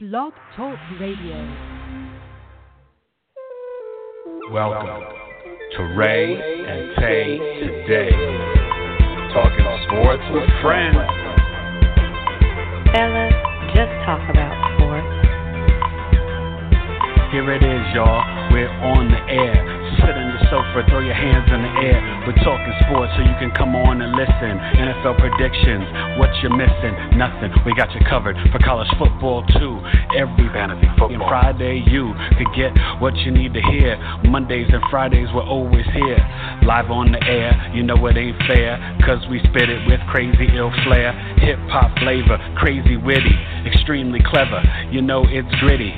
Blog 0.00 0.32
Talk 0.54 0.78
Radio. 1.00 1.34
Welcome 4.52 5.02
to 5.74 5.82
Rae 5.96 6.36
and 6.38 6.94
Tay 7.00 7.36
today. 7.58 8.10
Talking 9.34 9.66
sports 9.88 10.22
with 10.30 10.48
friends. 10.62 10.94
Fellas, 12.94 13.34
just 13.74 13.90
talk 14.06 14.22
about 14.30 14.54
sports. 14.78 15.18
Here 17.32 17.50
it 17.50 17.64
is, 17.64 17.94
y'all. 17.96 18.22
We're 18.52 18.70
on 18.70 19.10
the 19.10 19.18
air. 19.28 19.77
Sit 19.96 20.12
on 20.12 20.28
the 20.36 20.42
sofa, 20.52 20.84
throw 20.92 21.00
your 21.00 21.16
hands 21.16 21.48
in 21.48 21.60
the 21.64 21.72
air. 21.80 22.00
We're 22.28 22.36
talking 22.44 22.74
sports 22.84 23.12
so 23.16 23.24
you 23.24 23.36
can 23.40 23.48
come 23.56 23.72
on 23.72 24.04
and 24.04 24.12
listen. 24.12 24.52
NFL 24.76 25.16
predictions, 25.16 25.88
what 26.20 26.28
you're 26.44 26.52
missing? 26.52 26.92
Nothing. 27.16 27.48
We 27.64 27.72
got 27.72 27.88
you 27.96 28.00
covered 28.04 28.36
for 28.52 28.60
college 28.60 28.88
football 29.00 29.46
too. 29.56 29.80
Every 30.12 30.48
fantasy 30.52 30.88
football. 31.00 31.16
And 31.16 31.24
Friday 31.24 31.80
you 31.88 32.12
could 32.36 32.52
get 32.52 32.72
what 33.00 33.16
you 33.24 33.32
need 33.32 33.54
to 33.54 33.62
hear. 33.72 33.96
Mondays 34.28 34.68
and 34.68 34.82
Fridays 34.90 35.28
we're 35.32 35.48
always 35.48 35.86
here. 35.96 36.20
Live 36.68 36.90
on 36.92 37.12
the 37.12 37.22
air, 37.24 37.56
you 37.72 37.82
know 37.82 37.96
it 38.06 38.16
ain't 38.16 38.36
fair. 38.44 38.76
Cause 39.04 39.24
we 39.30 39.40
spit 39.48 39.72
it 39.72 39.80
with 39.88 40.00
crazy 40.12 40.52
ill 40.56 40.72
flair. 40.84 41.12
Hip 41.40 41.58
hop 41.72 41.96
flavor, 41.98 42.36
crazy 42.56 42.96
witty, 42.96 43.36
extremely 43.64 44.20
clever. 44.20 44.60
You 44.90 45.02
know 45.02 45.24
it's 45.24 45.48
gritty. 45.60 45.94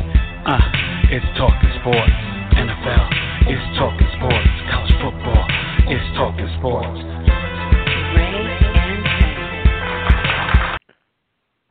Uh, 0.46 0.62
it's 1.10 1.26
talking 1.36 1.70
sports. 1.80 2.14
NFL. 2.54 3.29
It's 3.42 3.78
talking 3.78 4.06
sports. 4.16 4.48
College 4.70 4.92
football. 5.00 5.46
It's 5.88 6.16
talking 6.16 6.48
sports. 6.58 7.00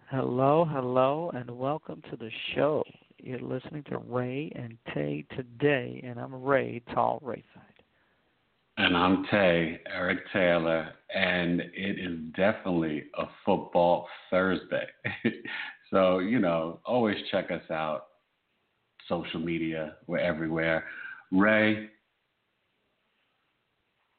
Hello, 0.09 0.65
hello, 0.69 1.31
and 1.35 1.51
welcome 1.51 2.01
to 2.09 2.17
the 2.17 2.31
show. 2.55 2.83
You're 3.19 3.39
listening 3.39 3.83
to 3.89 3.99
Rae 3.99 4.51
and 4.55 4.77
Tay 4.93 5.25
today, 5.35 6.01
and 6.03 6.19
I'm 6.19 6.43
Ray 6.43 6.81
Tall 6.93 7.21
Rayside. 7.23 7.43
And 8.77 8.97
I'm 8.97 9.25
Tay, 9.29 9.79
Eric 9.93 10.19
Taylor, 10.33 10.89
and 11.13 11.61
it 11.61 11.99
is 11.99 12.17
definitely 12.35 13.03
a 13.17 13.25
football 13.45 14.07
Thursday. 14.31 14.87
so, 15.91 16.19
you 16.19 16.39
know, 16.39 16.79
always 16.85 17.17
check 17.29 17.51
us 17.51 17.69
out. 17.69 18.07
Social 19.07 19.39
media, 19.39 19.95
we're 20.07 20.17
everywhere. 20.17 20.85
Ray, 21.31 21.89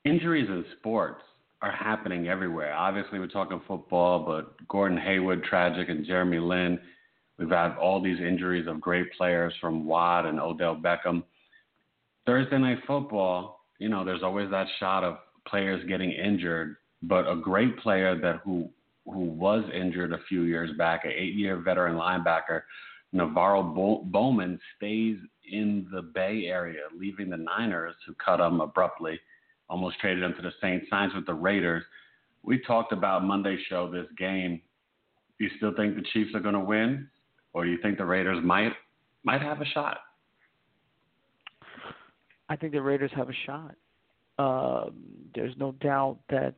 injuries 0.05 0.49
in 0.49 0.65
sports 0.79 1.23
are 1.63 1.73
happening 1.73 2.29
everywhere. 2.29 2.73
Obviously, 2.73 3.19
we're 3.19 3.27
talking 3.27 3.61
football, 3.67 4.25
but 4.25 4.55
Gordon 4.69 4.99
Hayward, 4.99 5.45
tragic, 5.45 5.89
and 5.89 6.07
Jeremy 6.07 6.39
Lin. 6.39 6.79
We've 7.39 7.51
had 7.51 7.77
all 7.77 8.03
these 8.03 8.21
injuries 8.21 8.67
of 8.67 8.81
great 8.81 9.13
players 9.15 9.53
from 9.61 9.87
Watt 9.87 10.27
and 10.27 10.41
Odell 10.41 10.77
Beckham. 10.77 11.23
Thursday 12.27 12.59
night 12.59 12.79
football, 12.87 13.61
you 13.79 13.89
know, 13.89 14.05
there's 14.05 14.23
always 14.23 14.51
that 14.51 14.67
shot 14.79 15.05
of 15.05 15.17
players 15.47 15.85
getting 15.89 16.13
injured, 16.13 16.77
but 17.03 17.27
a 17.27 17.37
great 17.37 17.79
player 17.79 18.19
that 18.21 18.41
who 18.45 18.69
who 19.07 19.21
was 19.21 19.65
injured 19.75 20.13
a 20.13 20.21
few 20.29 20.43
years 20.43 20.71
back, 20.77 21.05
an 21.05 21.11
eight-year 21.11 21.57
veteran 21.57 21.97
linebacker, 21.97 22.63
NaVorro 23.15 24.05
Bowman, 24.05 24.61
stays 24.77 25.17
in 25.51 25.87
the 25.93 26.03
Bay 26.03 26.45
Area, 26.47 26.83
leaving 26.99 27.31
the 27.31 27.37
Niners, 27.37 27.95
who 28.07 28.15
cut 28.15 28.41
him 28.41 28.61
abruptly, 28.61 29.19
almost 29.69 29.99
traded 30.01 30.23
him 30.23 30.35
to 30.35 30.43
the 30.43 30.53
Saints, 30.61 30.87
signs 30.91 31.15
with 31.15 31.27
the 31.27 31.35
Raiders. 31.35 31.85
We 32.43 32.59
talked 32.59 32.93
about 32.93 33.25
Monday 33.25 33.59
show 33.69 33.91
this 33.91 34.07
game. 34.19 34.61
Do 35.39 35.45
you 35.45 35.51
still 35.57 35.75
think 35.75 35.95
the 35.95 36.05
Chiefs 36.13 36.35
are 36.35 36.41
going 36.41 36.55
to 36.55 36.61
win, 36.61 37.09
or 37.53 37.65
do 37.65 37.71
you 37.71 37.79
think 37.83 37.99
the 37.99 38.05
Raiders 38.05 38.39
might 38.43 38.73
might 39.23 39.43
have 39.43 39.61
a 39.61 39.67
shot? 39.67 39.99
I 42.49 42.57
think 42.57 42.73
the 42.73 42.83
Raiders 42.83 43.11
have 43.15 43.29
a 43.29 43.35
shot. 43.47 43.75
Uh, 44.39 44.91
there's 45.35 45.55
no 45.59 45.73
doubt 45.73 46.19
that 46.31 46.55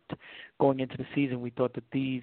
going 0.60 0.80
into 0.80 0.96
the 0.96 1.06
season, 1.14 1.40
we 1.40 1.50
thought 1.50 1.74
that 1.74 1.84
these 1.92 2.22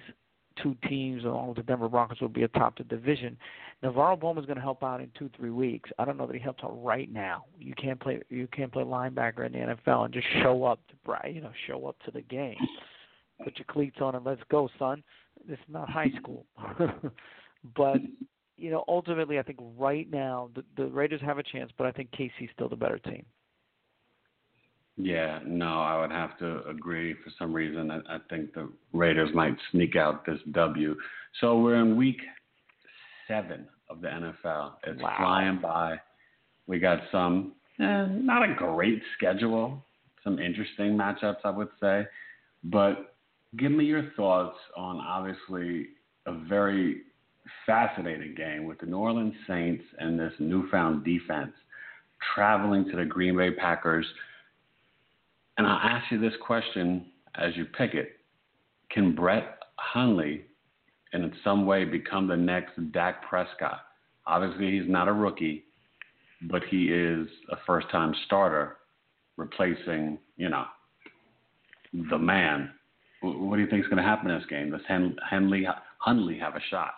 two 0.62 0.76
teams, 0.88 1.24
along 1.24 1.48
with 1.48 1.56
the 1.58 1.62
Denver 1.62 1.88
Broncos, 1.88 2.20
will 2.20 2.28
be 2.28 2.42
atop 2.42 2.78
the 2.78 2.84
division. 2.84 3.36
Bowman 3.82 4.38
is 4.38 4.46
going 4.46 4.56
to 4.56 4.62
help 4.62 4.82
out 4.82 5.00
in 5.00 5.10
two, 5.18 5.30
three 5.36 5.50
weeks. 5.50 5.90
I 5.98 6.04
don't 6.04 6.16
know 6.16 6.26
that 6.26 6.36
he 6.36 6.42
helps 6.42 6.62
out 6.62 6.82
right 6.82 7.10
now. 7.10 7.44
You 7.58 7.74
can't 7.74 7.98
play, 7.98 8.20
you 8.28 8.46
can't 8.52 8.72
play 8.72 8.84
linebacker 8.84 9.46
in 9.46 9.52
the 9.52 9.58
NFL 9.58 10.06
and 10.06 10.14
just 10.14 10.26
show 10.42 10.64
up 10.64 10.80
to, 10.88 11.30
you 11.30 11.40
know, 11.40 11.52
show 11.66 11.86
up 11.86 11.96
to 12.04 12.10
the 12.10 12.22
game. 12.22 12.56
Put 13.42 13.58
your 13.58 13.66
cleats 13.70 13.96
on 14.00 14.14
and 14.14 14.24
let's 14.24 14.42
go, 14.50 14.68
son. 14.78 15.02
This 15.48 15.58
is 15.58 15.72
not 15.72 15.88
high 15.88 16.10
school. 16.18 16.44
but 17.76 17.96
you 18.60 18.70
know, 18.70 18.84
ultimately, 18.88 19.38
I 19.38 19.42
think 19.42 19.58
right 19.78 20.08
now 20.10 20.50
the, 20.54 20.62
the 20.76 20.86
Raiders 20.86 21.22
have 21.22 21.38
a 21.38 21.42
chance, 21.42 21.72
but 21.78 21.86
I 21.86 21.92
think 21.92 22.10
KC's 22.10 22.50
still 22.52 22.68
the 22.68 22.76
better 22.76 22.98
team. 22.98 23.24
Yeah, 25.02 25.38
no, 25.46 25.80
I 25.80 26.00
would 26.00 26.10
have 26.10 26.38
to 26.38 26.62
agree. 26.68 27.14
For 27.14 27.30
some 27.38 27.52
reason, 27.52 27.90
I, 27.90 28.16
I 28.16 28.18
think 28.28 28.54
the 28.54 28.70
Raiders 28.92 29.30
might 29.34 29.56
sneak 29.70 29.96
out 29.96 30.26
this 30.26 30.38
W. 30.52 30.96
So 31.40 31.58
we're 31.58 31.76
in 31.76 31.96
week 31.96 32.18
seven 33.28 33.66
of 33.88 34.00
the 34.00 34.08
NFL. 34.08 34.72
It's 34.84 35.00
wow. 35.02 35.14
flying 35.18 35.60
by. 35.60 35.96
We 36.66 36.78
got 36.78 37.00
some, 37.10 37.52
eh, 37.80 38.06
not 38.10 38.48
a 38.48 38.54
great 38.54 39.00
schedule, 39.16 39.84
some 40.22 40.38
interesting 40.38 40.96
matchups, 40.96 41.38
I 41.44 41.50
would 41.50 41.70
say. 41.80 42.06
But 42.64 43.14
give 43.56 43.72
me 43.72 43.84
your 43.84 44.10
thoughts 44.16 44.56
on 44.76 44.98
obviously 44.98 45.88
a 46.26 46.32
very 46.48 47.02
fascinating 47.66 48.34
game 48.34 48.64
with 48.64 48.78
the 48.80 48.86
New 48.86 48.98
Orleans 48.98 49.34
Saints 49.48 49.84
and 49.98 50.18
this 50.18 50.32
newfound 50.38 51.04
defense 51.04 51.52
traveling 52.34 52.84
to 52.90 52.96
the 52.96 53.04
Green 53.04 53.36
Bay 53.36 53.50
Packers. 53.50 54.06
And 55.60 55.68
I'll 55.68 55.90
ask 55.90 56.10
you 56.10 56.18
this 56.18 56.32
question 56.40 57.04
as 57.34 57.54
you 57.54 57.66
pick 57.66 57.92
it 57.92 58.12
Can 58.90 59.14
Brett 59.14 59.58
Hundley 59.76 60.46
in 61.12 61.30
some 61.44 61.66
way 61.66 61.84
become 61.84 62.26
the 62.26 62.36
next 62.36 62.72
Dak 62.92 63.28
Prescott. 63.28 63.82
Obviously, 64.26 64.70
he's 64.70 64.88
not 64.88 65.06
a 65.06 65.12
rookie, 65.12 65.64
but 66.50 66.62
he 66.70 66.84
is 66.84 67.28
a 67.50 67.56
first 67.66 67.90
time 67.90 68.14
starter 68.24 68.78
replacing, 69.36 70.16
you 70.38 70.48
know, 70.48 70.64
the 72.08 72.16
man. 72.16 72.70
What 73.20 73.56
do 73.56 73.60
you 73.60 73.68
think 73.68 73.84
is 73.84 73.88
going 73.90 74.02
to 74.02 74.02
happen 74.02 74.30
in 74.30 74.38
this 74.38 74.48
game? 74.48 74.70
Does 74.70 74.80
Henley, 74.88 75.68
Hundley 75.98 76.38
have 76.38 76.56
a 76.56 76.60
shot? 76.70 76.94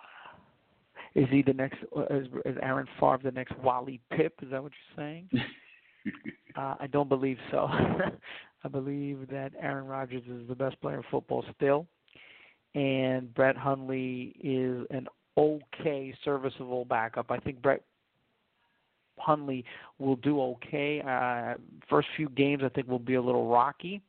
Is 1.17 1.27
he 1.33 1.43
the 1.43 1.53
next? 1.53 1.79
Is, 2.11 2.29
is 2.45 2.57
Aaron 2.63 2.87
Favre 3.01 3.19
the 3.25 3.33
next 3.33 3.59
Wally 3.59 4.01
Pipp? 4.13 4.31
Is 4.41 4.53
that 4.53 4.63
what 4.63 4.71
you're 4.71 5.05
saying? 5.05 5.29
uh, 6.57 6.75
I 6.81 6.87
don't 6.91 7.09
believe 7.09 7.39
so. 7.51 7.69
I 8.65 8.69
believe 8.69 9.27
that 9.31 9.53
Aaron 9.61 9.87
Rodgers 9.87 10.23
is 10.29 10.47
the 10.49 10.55
best 10.55 10.81
player 10.81 10.99
in 10.99 11.03
football 11.11 11.45
still 11.57 11.87
and 12.75 13.33
Brett 13.35 13.57
Hundley 13.57 14.35
is 14.43 14.87
an 14.91 15.07
okay, 15.37 16.15
serviceable 16.25 16.85
backup. 16.85 17.31
I 17.31 17.39
think 17.39 17.61
Brett 17.61 17.83
Hundley 19.19 19.65
will 19.99 20.17
do 20.17 20.41
okay. 20.41 21.03
Uh, 21.07 21.59
first 21.89 22.09
few 22.17 22.29
games, 22.31 22.63
I 22.65 22.69
think, 22.71 22.89
will 22.89 22.99
be 22.99 23.15
a 23.15 23.23
little 23.23 23.49
rocky. 23.49 24.01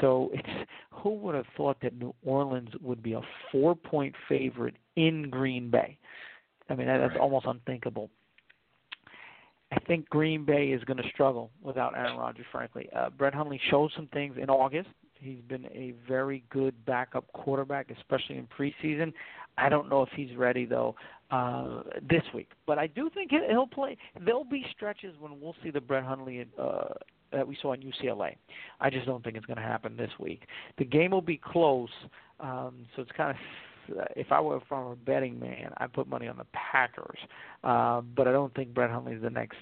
So 0.00 0.30
it's 0.32 0.68
who 0.90 1.10
would 1.10 1.34
have 1.34 1.46
thought 1.56 1.78
that 1.82 1.98
New 1.98 2.14
Orleans 2.24 2.70
would 2.80 3.02
be 3.02 3.12
a 3.12 3.20
four-point 3.52 4.14
favorite 4.28 4.76
in 4.96 5.28
Green 5.30 5.70
Bay? 5.70 5.98
I 6.70 6.74
mean, 6.74 6.86
that's 6.86 7.14
almost 7.20 7.46
unthinkable. 7.46 8.10
I 9.70 9.78
think 9.80 10.08
Green 10.08 10.44
Bay 10.44 10.68
is 10.68 10.82
going 10.84 10.96
to 10.96 11.08
struggle 11.10 11.50
without 11.62 11.96
Aaron 11.96 12.16
Rodgers, 12.16 12.46
frankly. 12.50 12.88
Uh, 12.96 13.10
Brett 13.10 13.34
Hundley 13.34 13.60
showed 13.70 13.90
some 13.94 14.06
things 14.08 14.36
in 14.40 14.48
August 14.48 14.88
He's 15.20 15.40
been 15.48 15.66
a 15.66 15.94
very 16.06 16.44
good 16.50 16.74
backup 16.86 17.30
quarterback, 17.32 17.90
especially 17.90 18.38
in 18.38 18.46
preseason. 18.46 19.12
I 19.56 19.68
don't 19.68 19.88
know 19.88 20.02
if 20.02 20.10
he's 20.14 20.34
ready 20.36 20.64
though 20.64 20.94
uh, 21.30 21.82
this 22.08 22.22
week, 22.32 22.48
but 22.66 22.78
I 22.78 22.86
do 22.86 23.10
think 23.12 23.30
he'll 23.30 23.66
play. 23.66 23.96
There'll 24.24 24.44
be 24.44 24.64
stretches 24.74 25.14
when 25.18 25.40
we'll 25.40 25.56
see 25.62 25.70
the 25.70 25.80
Brett 25.80 26.04
Hundley 26.04 26.46
uh, 26.60 26.84
that 27.32 27.46
we 27.46 27.56
saw 27.60 27.72
in 27.72 27.80
UCLA. 27.80 28.36
I 28.80 28.90
just 28.90 29.06
don't 29.06 29.22
think 29.24 29.36
it's 29.36 29.46
going 29.46 29.56
to 29.58 29.62
happen 29.62 29.96
this 29.96 30.10
week. 30.20 30.42
The 30.78 30.84
game 30.84 31.10
will 31.10 31.20
be 31.20 31.40
close, 31.42 31.90
um, 32.40 32.86
so 32.94 33.02
it's 33.02 33.12
kind 33.16 33.30
of 33.30 33.36
if 34.16 34.30
I 34.30 34.40
were 34.40 34.60
from 34.68 34.92
a 34.92 34.96
betting 34.96 35.38
man, 35.38 35.72
I'd 35.78 35.92
put 35.92 36.08
money 36.08 36.28
on 36.28 36.36
the 36.36 36.46
Packers. 36.52 37.18
Uh, 37.64 38.00
but 38.00 38.28
I 38.28 38.32
don't 38.32 38.54
think 38.54 38.74
Brett 38.74 38.90
Hundley 38.90 39.14
is 39.14 39.22
the 39.22 39.30
next 39.30 39.56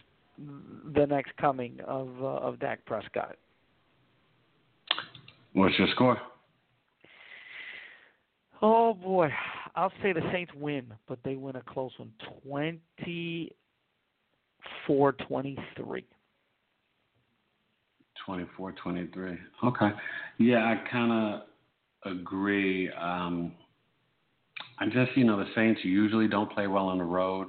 the 0.94 1.06
next 1.06 1.34
coming 1.38 1.78
of 1.87 2.08
uh, 2.20 2.26
of 2.26 2.61
Dak 2.61 2.84
Prescott. 2.84 3.37
What's 5.55 5.78
your 5.78 5.88
score? 5.94 6.19
Oh 8.62 8.94
boy, 8.94 9.28
I'll 9.75 9.93
say 10.02 10.12
the 10.12 10.23
Saints 10.32 10.52
win, 10.55 10.87
but 11.08 11.19
they 11.25 11.37
win 11.37 11.56
a 11.56 11.62
close 11.62 11.93
one, 11.99 12.12
twenty-four 12.43 15.12
twenty-three. 15.12 16.06
24 18.25 18.72
23. 18.72 19.38
Okay. 19.64 19.90
Yeah, 20.38 20.64
I 20.64 20.81
kind 20.90 21.12
of 21.12 21.43
agree. 22.12 22.90
Um, 22.90 23.52
I 24.78 24.87
just, 24.87 25.17
you 25.17 25.25
know, 25.25 25.38
the 25.38 25.46
Saints 25.55 25.81
usually 25.84 26.28
don't 26.28 26.52
play 26.52 26.67
well 26.67 26.88
on 26.88 26.99
the 26.99 27.05
road. 27.05 27.49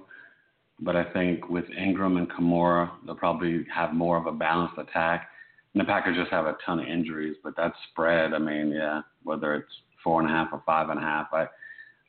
but 0.79 0.95
I 0.95 1.03
think 1.11 1.49
with 1.49 1.65
Ingram 1.71 2.17
and 2.17 2.29
Kamara, 2.29 2.91
they'll 3.05 3.15
probably 3.15 3.65
have 3.73 3.93
more 3.93 4.17
of 4.17 4.27
a 4.27 4.31
balanced 4.31 4.77
attack. 4.77 5.29
And 5.73 5.81
the 5.81 5.85
Packers 5.85 6.15
just 6.17 6.31
have 6.31 6.45
a 6.45 6.57
ton 6.65 6.79
of 6.79 6.87
injuries, 6.87 7.35
but 7.43 7.55
that 7.57 7.73
spread, 7.91 8.33
I 8.33 8.39
mean, 8.39 8.71
yeah, 8.71 9.01
whether 9.23 9.55
it's 9.55 9.71
four 10.03 10.21
and 10.21 10.29
a 10.29 10.33
half 10.33 10.49
or 10.51 10.61
five 10.65 10.89
and 10.89 10.99
a 10.99 11.01
half, 11.01 11.27
I 11.33 11.47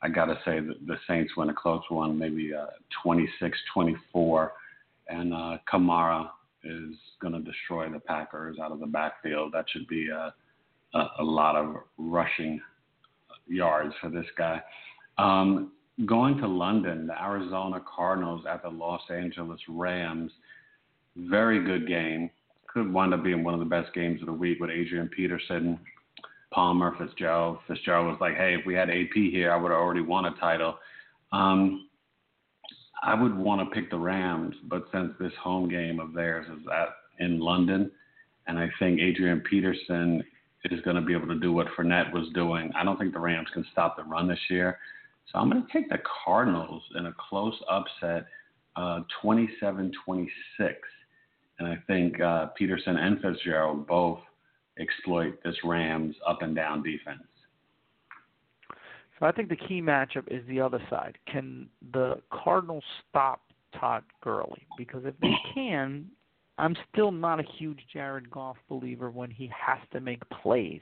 I 0.01 0.07
got 0.07 0.25
to 0.25 0.35
say 0.45 0.61
that 0.61 0.87
the 0.87 0.95
Saints 1.09 1.33
win 1.35 1.49
a 1.49 1.53
close 1.53 1.81
one, 1.89 2.17
maybe 2.17 2.53
uh, 2.53 2.67
26-24, 3.05 4.49
and 5.09 5.33
uh, 5.33 5.57
Kamara 5.69 6.29
is 6.63 6.95
going 7.21 7.33
to 7.33 7.41
destroy 7.41 7.89
the 7.89 7.99
Packers 7.99 8.59
out 8.63 8.71
of 8.71 8.79
the 8.79 8.85
backfield. 8.85 9.51
That 9.53 9.65
should 9.69 9.87
be 9.87 10.07
a, 10.07 10.33
a, 10.93 11.07
a 11.19 11.23
lot 11.23 11.57
of 11.57 11.75
rushing 11.97 12.61
yards 13.47 13.93
for 13.99 14.09
this 14.09 14.25
guy. 14.37 14.61
Um, 15.19 15.71
going 16.05 16.37
to 16.37 16.47
London, 16.47 17.07
the 17.07 17.21
Arizona 17.21 17.81
Cardinals 17.93 18.45
at 18.49 18.63
the 18.63 18.69
Los 18.69 19.01
Angeles 19.09 19.59
Rams. 19.67 20.31
Very 21.17 21.63
good 21.63 21.87
game. 21.87 22.29
Could 22.67 22.91
wind 22.93 23.13
up 23.13 23.23
being 23.23 23.43
one 23.43 23.53
of 23.53 23.59
the 23.59 23.65
best 23.65 23.93
games 23.93 24.21
of 24.21 24.27
the 24.27 24.33
week 24.33 24.59
with 24.59 24.69
Adrian 24.69 25.09
Peterson, 25.09 25.79
Palmer, 26.51 26.95
Fitzgerald. 26.97 27.57
Fitzgerald 27.67 28.07
was 28.07 28.17
like, 28.21 28.35
hey, 28.35 28.55
if 28.57 28.65
we 28.65 28.73
had 28.73 28.89
AP 28.89 29.13
here, 29.13 29.51
I 29.51 29.57
would 29.57 29.71
have 29.71 29.79
already 29.79 30.01
won 30.01 30.25
a 30.25 30.35
title. 30.39 30.77
Um, 31.31 31.89
I 33.01 33.19
would 33.19 33.35
want 33.35 33.61
to 33.61 33.75
pick 33.75 33.89
the 33.89 33.97
Rams, 33.97 34.55
but 34.65 34.85
since 34.91 35.11
this 35.19 35.31
home 35.41 35.69
game 35.69 35.99
of 35.99 36.13
theirs 36.13 36.45
is 36.49 36.65
at 36.67 36.89
in 37.19 37.39
London, 37.39 37.91
and 38.47 38.57
I 38.57 38.69
think 38.79 38.99
Adrian 38.99 39.41
Peterson 39.41 40.23
is 40.65 40.81
going 40.81 40.95
to 40.95 41.01
be 41.01 41.13
able 41.13 41.27
to 41.27 41.39
do 41.39 41.51
what 41.51 41.67
Fournette 41.77 42.11
was 42.13 42.27
doing. 42.33 42.71
I 42.75 42.83
don't 42.83 42.97
think 42.97 43.13
the 43.13 43.19
Rams 43.19 43.47
can 43.53 43.65
stop 43.71 43.95
the 43.95 44.03
run 44.03 44.27
this 44.27 44.39
year. 44.49 44.77
So 45.31 45.39
I'm 45.39 45.49
going 45.49 45.65
to 45.65 45.73
take 45.73 45.89
the 45.89 45.99
Cardinals 46.25 46.81
in 46.95 47.05
a 47.05 47.13
close 47.29 47.55
upset, 47.69 48.25
uh, 48.75 49.01
27-26. 49.23 49.91
And 51.59 51.67
I 51.67 51.77
think 51.87 52.19
uh, 52.19 52.47
Peterson 52.57 52.97
and 52.97 53.21
Fitzgerald 53.21 53.85
both 53.85 54.19
exploit 54.79 55.37
this 55.43 55.55
Rams 55.63 56.15
up 56.27 56.41
and 56.41 56.55
down 56.55 56.81
defense. 56.81 57.23
So 59.19 59.25
I 59.25 59.31
think 59.31 59.49
the 59.49 59.55
key 59.55 59.81
matchup 59.81 60.31
is 60.31 60.41
the 60.47 60.61
other 60.61 60.81
side. 60.89 61.17
Can 61.27 61.67
the 61.91 62.21
Cardinals 62.31 62.85
stop 63.09 63.41
Todd 63.77 64.03
Gurley? 64.21 64.65
Because 64.77 65.03
if 65.05 65.13
they 65.21 65.33
can, 65.53 66.05
I'm 66.57 66.75
still 66.91 67.11
not 67.11 67.39
a 67.39 67.43
huge 67.57 67.79
Jared 67.91 68.31
Goff 68.31 68.57
believer 68.69 69.11
when 69.11 69.29
he 69.29 69.51
has 69.53 69.79
to 69.91 69.99
make 69.99 70.21
plays 70.29 70.81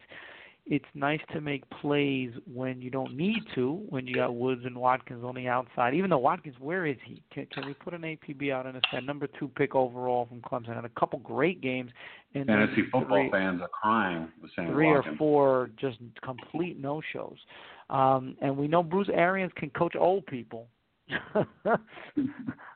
it's 0.69 0.85
nice 0.93 1.21
to 1.31 1.39
make 1.39 1.63
plays 1.81 2.31
when 2.51 2.81
you 2.81 2.89
don't 2.89 3.15
need 3.15 3.41
to, 3.55 3.81
when 3.89 4.05
you 4.05 4.15
got 4.15 4.35
Woods 4.35 4.61
and 4.65 4.75
Watkins 4.75 5.23
on 5.23 5.33
the 5.33 5.47
outside. 5.47 5.93
Even 5.93 6.09
though 6.09 6.17
Watkins, 6.17 6.55
where 6.59 6.85
is 6.85 6.97
he? 7.05 7.23
Can, 7.33 7.47
can 7.53 7.65
we 7.65 7.73
put 7.73 7.93
an 7.93 8.01
APB 8.01 8.51
out 8.51 8.65
in 8.65 8.75
a 8.75 8.81
set? 8.91 9.05
Number 9.05 9.27
two 9.39 9.47
pick 9.47 9.75
overall 9.75 10.25
from 10.27 10.41
Clemson. 10.41 10.75
Had 10.75 10.83
a 10.83 10.99
couple 10.99 11.19
great 11.19 11.61
games. 11.61 11.91
And 12.33 12.47
Fantasy 12.47 12.83
football 12.91 13.17
three, 13.21 13.31
fans 13.31 13.61
are 13.61 13.69
crying. 13.69 14.27
Three 14.55 14.87
Watkins. 14.87 15.15
or 15.15 15.17
four 15.17 15.69
just 15.79 15.99
complete 16.21 16.77
no-shows. 16.77 17.37
Um, 17.89 18.35
and 18.41 18.57
we 18.57 18.67
know 18.67 18.83
Bruce 18.83 19.09
Arians 19.13 19.53
can 19.55 19.69
coach 19.69 19.95
old 19.97 20.25
people. 20.25 20.67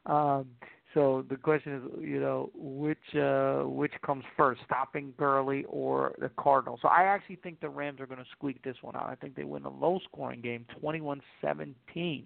um, 0.06 0.46
so 0.94 1.26
the 1.30 1.38
question 1.38 1.76
is, 1.76 1.84
you 2.02 2.20
know, 2.20 2.52
which 2.54 3.16
uh, 3.16 3.64
which 3.64 3.94
comes 4.06 4.24
first, 4.36 4.62
stopping 4.66 5.14
Gurley 5.18 5.64
or 5.70 6.14
the 6.20 6.30
Cardinals? 6.38 6.80
So 6.82 6.90
I 6.90 7.04
actually 7.04 7.38
think 7.38 7.62
the 7.62 7.70
Rams 7.70 8.02
are 8.02 8.06
going 8.06 8.20
to 8.20 8.26
squeak 8.32 8.62
this 8.64 8.76
one 8.82 8.96
out. 8.96 9.08
I 9.10 9.16
think 9.16 9.36
they 9.36 9.46
win 9.46 9.64
a 9.64 9.70
low-scoring 9.70 10.42
game, 10.42 10.66
21-17. 10.84 11.22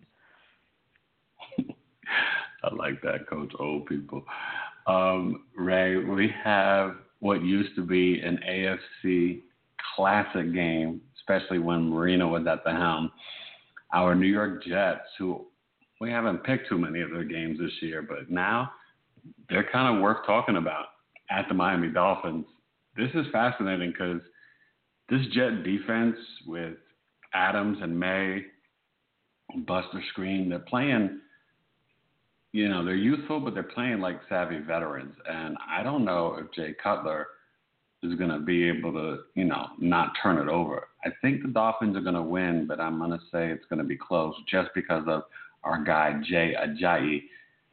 I 2.64 2.74
like 2.74 3.02
that, 3.04 3.28
Coach. 3.30 3.54
Old 3.60 3.86
people. 3.86 4.24
Um, 4.88 5.44
Ray, 5.56 5.98
we 5.98 6.34
have 6.44 6.96
what 7.20 7.44
used 7.44 7.76
to 7.76 7.84
be 7.84 8.20
an 8.22 8.40
AFC 8.48 9.42
classic 9.96 10.54
game, 10.54 11.02
especially 11.18 11.60
when 11.60 11.90
Marino 11.90 12.30
was 12.30 12.48
at 12.48 12.64
the 12.64 12.72
helm. 12.72 13.12
Our 13.94 14.16
New 14.16 14.28
York 14.28 14.64
Jets, 14.64 15.08
who 15.18 15.46
we 16.00 16.12
haven't 16.12 16.44
picked 16.44 16.70
too 16.70 16.78
many 16.78 17.02
of 17.02 17.12
their 17.12 17.24
games 17.24 17.60
this 17.60 17.72
year, 17.82 18.02
but 18.02 18.30
now 18.30 18.72
they're 19.50 19.70
kind 19.72 19.96
of 19.96 20.02
worth 20.02 20.26
talking 20.26 20.58
about 20.58 20.86
at 21.30 21.48
the 21.48 21.54
Miami 21.54 21.90
Dolphins. 21.90 22.46
This 22.98 23.10
is 23.14 23.26
fascinating 23.32 23.92
because 23.92 24.22
this 25.10 25.22
Jet 25.34 25.64
defense 25.64 26.16
with 26.48 26.76
Adams 27.34 27.78
and 27.82 27.98
Maye, 28.00 28.46
Buster 29.68 30.02
Skrine, 30.16 30.50
they're 30.50 30.60
playing, 30.60 31.20
you 32.52 32.70
know, 32.70 32.84
they're 32.84 32.96
youthful, 32.96 33.40
but 33.40 33.54
they're 33.54 33.64
playing 33.64 34.00
like 34.00 34.20
savvy 34.30 34.60
veterans. 34.60 35.16
And 35.30 35.58
I 35.70 35.84
don't 35.84 36.06
know 36.06 36.38
if 36.40 36.52
Jay 36.54 36.74
Cutler 36.82 37.28
is 38.04 38.16
going 38.16 38.30
to 38.30 38.40
be 38.40 38.68
able 38.68 38.94
to, 38.94 39.20
you 39.36 39.46
know, 39.46 39.68
not 39.80 40.14
turn 40.22 40.38
it 40.38 40.50
over. 40.50 40.88
I 41.06 41.10
think 41.22 41.42
the 41.42 41.50
Dolphins 41.50 41.96
are 41.96 42.02
going 42.02 42.16
to 42.16 42.22
win, 42.22 42.66
but 42.68 42.80
I'm 42.80 42.98
going 42.98 43.12
to 43.12 43.20
say 43.32 43.50
it's 43.50 43.66
going 43.70 43.80
to 43.80 43.86
be 43.86 43.98
close 43.98 44.36
just 44.50 44.70
because 44.74 45.04
of 45.08 45.24
our 45.66 45.84
guy 45.84 46.22
Jay 46.30 46.54
Ajayi. 46.58 47.24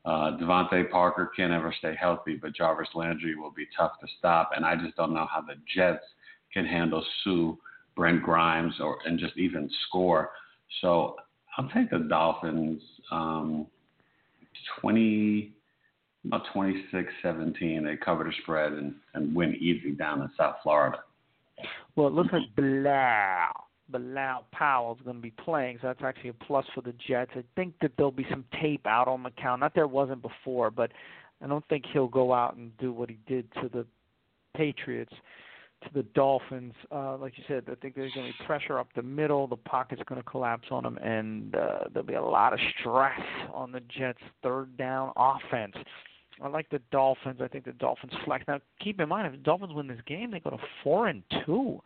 Uh, 0.05 0.37
DeVante 0.37 0.91
Parker 0.91 1.31
can't 1.37 1.53
ever 1.53 1.73
stay 1.79 1.94
healthy, 1.94 2.35
but 2.35 2.55
Jarvis 2.55 2.89
Landry 2.94 3.37
will 3.37 3.53
be 3.53 3.69
tough 3.77 3.93
to 4.00 4.06
stop. 4.19 4.50
And 4.56 4.65
I 4.65 4.75
just 4.75 4.97
don't 4.97 5.15
know 5.15 5.29
how 5.33 5.43
the 5.43 5.55
Jets 5.77 6.05
can 6.53 6.67
handle 6.67 7.05
Suh, 7.23 7.53
Brent 7.94 8.23
Grimes, 8.23 8.75
or 8.81 8.99
and 9.06 9.19
just 9.19 9.37
even 9.37 9.71
score. 9.87 10.31
So 10.81 11.17
I'll 11.56 11.69
take 11.69 11.91
the 11.91 12.00
Dolphins 12.00 12.83
um, 13.12 13.67
20, 14.81 15.53
about 16.27 16.43
26-17. 16.55 17.85
They 17.85 17.97
cover 17.97 18.25
the 18.25 18.33
spread 18.43 18.73
and, 18.73 18.94
and 19.15 19.35
win 19.35 19.55
easy 19.56 19.93
down 19.93 20.23
in 20.23 20.31
South 20.37 20.56
Florida. 20.62 20.99
Well, 21.94 22.09
it 22.09 22.15
looks 22.15 22.33
like 22.33 22.43
Blau 22.56 23.53
Bilal 23.93 24.47
Powell 24.53 24.97
is 24.99 25.05
going 25.05 25.17
to 25.17 25.23
be 25.23 25.31
playing, 25.31 25.79
so 25.81 25.89
that's 25.89 26.03
actually 26.03 26.31
a 26.31 26.44
plus 26.44 26.65
for 26.75 26.81
the 26.81 26.94
Jets. 27.06 27.31
I 27.35 27.44
think 27.56 27.75
that 27.83 27.93
there'll 27.97 28.11
be 28.11 28.27
some 28.31 28.44
tape 28.61 28.87
out 28.87 29.09
on 29.09 29.23
McCown. 29.25 29.61
Not 29.61 29.61
that 29.61 29.75
there 29.75 29.87
wasn't 29.87 30.23
before, 30.23 30.71
but 30.71 30.91
I 31.43 31.47
don't 31.47 31.67
think 31.69 31.85
he'll 31.93 32.09
go 32.09 32.33
out 32.33 32.56
and 32.56 32.77
do 32.79 32.93
what 32.93 33.11
he 33.11 33.19
did 33.27 33.47
to 33.61 33.69
the 33.69 33.87
Patriots, 34.56 35.12
to 35.83 35.89
the 35.94 36.03
Dolphins. 36.15 36.75
Uh, 36.91 37.17
like 37.17 37.37
you 37.37 37.44
said, 37.49 37.65
I 37.71 37.75
think 37.77 37.94
there's 37.94 38.12
going 38.12 38.27
to 38.27 38.39
be 38.39 38.44
pressure 38.47 38.79
up 38.79 38.89
the 38.94 39.03
middle. 39.03 39.47
The 39.47 39.56
pocket's 39.56 40.03
going 40.06 40.21
to 40.21 40.29
collapse 40.29 40.69
on 40.71 40.85
him, 40.85 40.99
and 40.99 41.55
uh, 41.55 41.79
there'll 41.93 42.06
be 42.06 42.15
a 42.15 42.23
lot 42.23 42.53
of 42.53 42.61
stress 42.79 43.21
on 43.53 43.73
the 43.73 43.81
Jets' 43.81 44.19
third 44.43 44.77
down 44.77 45.12
offense. 45.17 45.75
I 46.43 46.49
like 46.49 46.69
the 46.71 46.81
Dolphins. 46.91 47.41
I 47.41 47.49
think 47.49 47.65
the 47.65 47.72
Dolphins 47.72 48.13
flex. 48.25 48.44
Now, 48.49 48.58
keep 48.81 49.01
in 49.01 49.08
mind, 49.08 49.27
if 49.27 49.32
the 49.32 49.39
Dolphins 49.39 49.72
win 49.75 49.87
this 49.87 50.01
game, 50.06 50.31
they 50.31 50.41
go 50.41 50.51
to 50.51 50.58
four 50.82 51.08
and 51.08 51.22
two. 51.46 51.81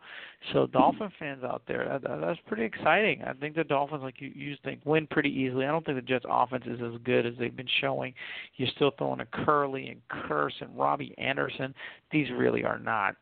So, 0.51 0.65
Dolphin 0.67 1.11
fans 1.19 1.43
out 1.43 1.61
there, 1.67 1.87
that, 1.87 2.01
that, 2.03 2.21
that's 2.21 2.39
pretty 2.47 2.63
exciting. 2.63 3.23
I 3.23 3.33
think 3.33 3.55
the 3.55 3.63
Dolphins, 3.63 4.01
like 4.01 4.19
you, 4.19 4.31
you 4.35 4.55
think, 4.63 4.81
win 4.85 5.07
pretty 5.07 5.29
easily. 5.29 5.65
I 5.65 5.71
don't 5.71 5.85
think 5.85 5.97
the 5.97 6.01
Jets' 6.01 6.25
offense 6.27 6.63
is 6.65 6.79
as 6.81 6.99
good 7.03 7.25
as 7.25 7.33
they've 7.39 7.55
been 7.55 7.67
showing. 7.81 8.13
You're 8.55 8.69
still 8.75 8.91
throwing 8.97 9.19
a 9.19 9.25
Curly 9.25 9.89
and 9.89 10.01
Kearse 10.09 10.59
and 10.61 10.77
Robbie 10.77 11.13
Anderson. 11.17 11.73
These 12.11 12.27
really 12.31 12.63
are 12.63 12.79
not 12.79 13.15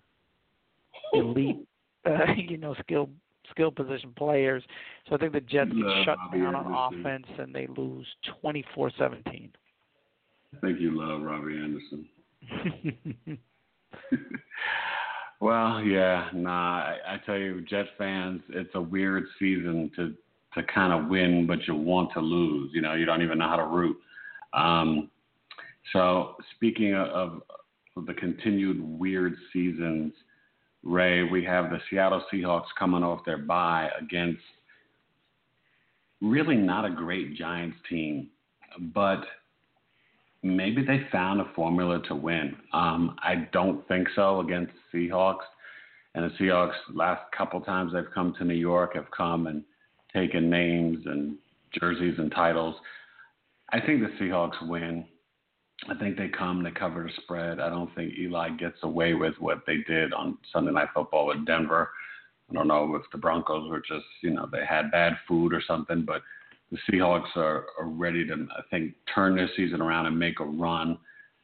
elite, 1.14 1.68
uh, 2.06 2.34
you 2.38 2.58
know, 2.58 2.76
skill 2.82 3.10
skill 3.52 3.72
position 3.72 4.14
players. 4.18 4.64
So 5.08 5.16
I 5.16 5.18
think 5.18 5.34
the 5.34 5.42
Jets 5.42 5.72
get 5.72 6.06
shut 6.06 6.18
down 6.34 6.56
on 6.56 6.94
offense 6.94 7.28
and 7.38 7.54
they 7.54 7.68
lose 7.76 8.08
twenty 8.42 8.66
four 8.74 8.92
seventeen. 8.98 9.52
I 10.56 10.60
think 10.66 10.80
you 10.80 10.92
love 10.98 11.22
Robbie 11.22 11.58
Anderson. 11.58 12.08
well, 15.42 15.82
yeah, 15.82 16.30
nah. 16.34 16.78
I, 16.78 16.98
I 17.08 17.18
tell 17.26 17.38
you, 17.38 17.62
Jet 17.62 17.88
fans, 17.98 18.42
it's 18.50 18.74
a 18.76 18.82
weird 18.82 19.26
season 19.40 19.92
to 19.96 20.14
to 20.54 20.64
kind 20.74 20.94
of 20.94 21.10
win, 21.10 21.46
but 21.46 21.68
you 21.68 21.76
want 21.76 22.14
to 22.14 22.22
lose. 22.22 22.72
You 22.74 22.82
know, 22.82 22.94
you 22.94 23.06
don't 23.06 23.22
even 23.22 23.40
know 23.40 23.50
how 23.50 23.58
to 23.58 23.66
root. 23.66 23.98
Um, 24.54 25.10
so, 25.92 26.36
speaking 26.56 26.94
of, 26.96 27.42
of 27.98 28.06
the 28.06 28.14
continued 28.14 28.82
weird 28.82 29.36
seasons, 29.52 30.14
Ray, 30.84 31.24
we 31.24 31.44
have 31.44 31.70
the 31.70 31.80
Seattle 31.90 32.24
Seahawks 32.32 32.68
coming 32.80 33.04
off 33.04 33.26
their 33.26 33.38
bye 33.38 33.90
against 34.00 34.40
really 36.22 36.56
not 36.56 36.86
a 36.86 36.90
great 36.90 37.36
Giants 37.36 37.78
team, 37.90 38.30
but 38.94 39.24
maybe 40.46 40.86
they 40.86 41.02
found 41.12 41.42
a 41.42 41.52
formula 41.56 42.00
to 42.08 42.14
win. 42.14 42.56
Um, 42.72 43.16
I 43.24 43.48
don't 43.52 43.86
think 43.88 44.08
so 44.16 44.42
against 44.42 44.74
the 44.94 45.10
Seahawks. 45.10 45.44
And 46.14 46.24
the 46.24 46.36
Seahawks, 46.38 46.76
last 46.94 47.24
couple 47.36 47.60
times 47.62 47.92
they've 47.92 48.14
come 48.14 48.34
to 48.38 48.46
New 48.46 48.54
York, 48.54 48.96
have 48.96 49.10
come 49.10 49.48
and 49.48 49.64
taken 50.14 50.50
names 50.50 51.00
and 51.08 51.36
jerseys 51.78 52.14
and 52.20 52.32
titles. 52.32 52.76
I 53.74 53.82
think 53.82 54.02
the 54.02 54.24
Seahawks 54.24 54.68
win. 54.70 55.06
I 55.90 55.96
think 55.96 56.16
they 56.16 56.30
come, 56.30 56.58
and 56.58 56.66
they 56.66 56.72
cover 56.72 57.04
the 57.04 57.22
spread. 57.24 57.60
I 57.60 57.70
don't 57.70 57.94
think 57.96 58.14
Eli 58.18 58.50
gets 58.52 58.78
away 58.84 59.14
with 59.14 59.34
what 59.40 59.64
they 59.66 59.78
did 59.88 60.14
on 60.14 60.38
Sunday 60.54 60.72
Night 60.72 60.90
Football 60.94 61.26
with 61.26 61.46
Denver. 61.46 61.90
I 62.50 62.54
don't 62.54 62.68
know 62.68 62.96
if 62.96 63.02
the 63.12 63.18
Broncos 63.18 63.70
were 63.70 63.82
just, 63.82 64.06
you 64.22 64.30
know, 64.30 64.48
they 64.50 64.64
had 64.64 64.92
bad 64.92 65.14
food 65.28 65.54
or 65.54 65.62
something, 65.68 66.04
but 66.06 66.22
the 66.72 66.78
Seahawks 66.90 67.36
are, 67.36 67.68
are 67.80 67.88
ready 67.88 68.26
to, 68.28 68.48
I 68.58 68.62
think, 68.70 68.94
turn 69.14 69.36
their 69.36 69.50
season 69.56 69.82
around 69.82 70.08
and 70.08 70.18
make 70.18 70.40
a 70.40 70.46
run. 70.46 70.98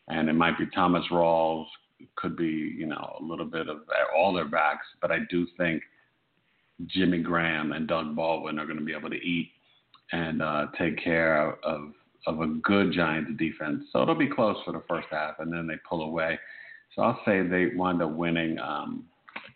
And 0.07 0.29
it 0.29 0.33
might 0.33 0.57
be 0.57 0.65
Thomas 0.73 1.03
Rawls, 1.11 1.67
could 2.15 2.35
be, 2.35 2.73
you 2.77 2.87
know, 2.87 3.17
a 3.19 3.23
little 3.23 3.45
bit 3.45 3.69
of 3.69 3.81
all 4.17 4.33
their 4.33 4.47
backs. 4.47 4.85
But 5.01 5.11
I 5.11 5.19
do 5.29 5.45
think 5.57 5.83
Jimmy 6.87 7.19
Graham 7.19 7.73
and 7.73 7.87
Doug 7.87 8.15
Baldwin 8.15 8.57
are 8.59 8.65
going 8.65 8.79
to 8.79 8.83
be 8.83 8.93
able 8.93 9.09
to 9.11 9.15
eat 9.15 9.51
and 10.11 10.41
uh, 10.41 10.67
take 10.77 11.01
care 11.01 11.53
of 11.63 11.93
of 12.27 12.39
a 12.39 12.47
good 12.47 12.93
Giants 12.93 13.31
defense. 13.37 13.83
So 13.91 14.01
it'll 14.01 14.15
be 14.15 14.29
close 14.29 14.57
for 14.63 14.71
the 14.71 14.83
first 14.87 15.07
half, 15.09 15.39
and 15.39 15.51
then 15.51 15.67
they 15.67 15.75
pull 15.89 16.03
away. 16.03 16.37
So 16.95 17.01
I'll 17.01 17.19
say 17.25 17.41
they 17.41 17.67
wind 17.75 18.01
up 18.01 18.11
winning 18.11 18.59
um, 18.59 19.05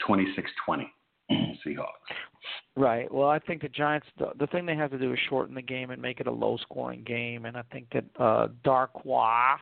26-20 0.07 0.85
Seahawks. 1.31 1.87
Right. 2.75 3.11
Well, 3.11 3.29
I 3.29 3.39
think 3.39 3.61
the 3.61 3.69
Giants. 3.69 4.07
The, 4.19 4.31
the 4.39 4.47
thing 4.47 4.65
they 4.65 4.75
have 4.75 4.91
to 4.91 4.99
do 4.99 5.13
is 5.13 5.19
shorten 5.29 5.55
the 5.55 5.61
game 5.61 5.91
and 5.91 6.01
make 6.01 6.19
it 6.19 6.27
a 6.27 6.31
low-scoring 6.31 7.03
game, 7.05 7.45
and 7.45 7.57
I 7.57 7.63
think 7.71 7.87
that 7.93 8.03
uh, 8.19 8.47
Darkwa 8.65 9.55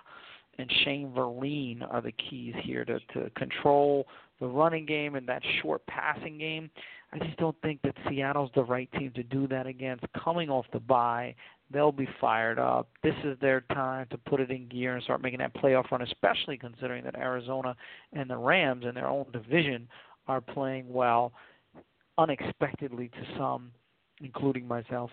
and 0.58 0.72
Shane 0.84 1.12
Vereen 1.16 1.82
are 1.90 2.02
the 2.02 2.12
keys 2.12 2.56
here 2.64 2.86
to 2.86 3.00
to 3.14 3.30
control 3.32 4.08
the 4.40 4.48
running 4.48 4.86
game 4.86 5.16
and 5.16 5.28
that 5.28 5.42
short 5.62 5.86
passing 5.88 6.38
game. 6.38 6.70
I 7.14 7.20
just 7.20 7.38
don't 7.38 7.56
think 7.62 7.82
that 7.84 7.96
Seattle's 8.10 8.50
the 8.56 8.64
right 8.64 8.92
team 8.94 9.12
to 9.16 9.24
do 9.24 9.48
that 9.48 9.68
against. 9.68 10.04
Coming 10.22 10.50
off 10.50 10.66
the 10.74 10.80
bye, 10.80 11.36
they'll 11.72 11.92
be 11.92 12.08
fired 12.20 12.58
up. 12.58 12.90
This 13.04 13.14
is 13.24 13.38
their 13.40 13.62
time 13.62 14.08
to 14.10 14.18
put 14.18 14.40
it 14.40 14.50
in 14.50 14.68
gear 14.68 14.96
and 14.96 15.04
start 15.04 15.22
making 15.22 15.40
that 15.40 15.56
playoff 15.56 15.92
run, 15.92 16.02
especially 16.02 16.58
considering 16.58 17.04
that 17.04 17.16
Arizona 17.16 17.76
and 18.14 18.30
the 18.30 18.38
Rams 18.38 18.86
in 18.86 18.96
their 18.96 19.08
own 19.08 19.28
division 19.32 19.88
are 20.28 20.42
playing 20.42 20.92
well, 20.92 21.34
unexpectedly 22.18 23.10
to 23.10 23.38
some, 23.38 23.72
including 24.22 24.68
myself. 24.68 25.12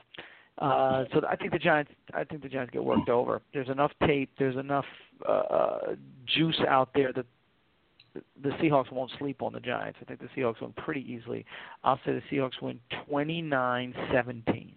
Uh, 0.59 1.05
so 1.13 1.23
I 1.29 1.37
think 1.37 1.53
the 1.53 1.59
Giants. 1.59 1.91
I 2.13 2.25
think 2.25 2.43
the 2.43 2.49
Giants 2.49 2.73
get 2.73 2.85
worked 2.85 3.09
over. 3.09 3.41
There's 3.55 3.69
enough 3.69 3.93
tape. 4.07 4.31
There's 4.39 4.57
enough 4.57 4.85
uh, 5.27 5.95
juice 6.27 6.61
out 6.69 6.91
there 6.95 7.13
that 7.15 7.25
the 8.43 8.51
Seahawks 8.51 8.93
won't 8.93 9.11
sleep 9.19 9.43
on 9.43 9.53
the 9.53 9.61
Giants. 9.61 9.99
I 10.03 10.05
think 10.05 10.21
the 10.21 10.29
Seahawks 10.37 10.61
win 10.61 10.73
pretty 10.73 11.01
easily. 11.01 11.47
I'll 11.85 12.01
say 12.05 12.13
the 12.13 12.23
Seahawks 12.31 12.61
win 12.61 12.81
29-17. 13.11 14.73